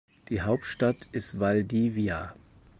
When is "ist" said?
1.11-1.39